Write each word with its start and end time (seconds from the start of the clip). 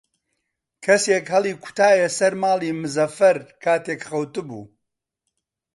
کەسێک 0.85 1.25
هەڵی 1.33 1.53
کوتایە 1.63 2.07
سەر 2.17 2.33
ماڵی 2.43 2.77
مزەفەر 2.81 3.37
کاتێک 3.63 4.01
خەوتبوو. 4.09 4.63